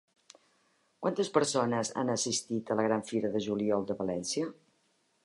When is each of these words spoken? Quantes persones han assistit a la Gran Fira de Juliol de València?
Quantes 1.05 1.27
persones 1.35 1.93
han 2.03 2.09
assistit 2.13 2.71
a 2.71 2.79
la 2.81 2.87
Gran 2.89 3.05
Fira 3.11 3.31
de 3.37 3.43
Juliol 3.49 3.87
de 3.93 3.99
València? 4.01 4.49